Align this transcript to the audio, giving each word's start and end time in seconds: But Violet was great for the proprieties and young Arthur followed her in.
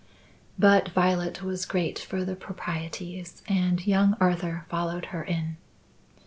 But 0.57 0.89
Violet 0.89 1.43
was 1.43 1.67
great 1.67 1.99
for 1.99 2.25
the 2.25 2.35
proprieties 2.35 3.43
and 3.47 3.85
young 3.85 4.17
Arthur 4.19 4.65
followed 4.67 5.05
her 5.13 5.23
in. 5.23 5.57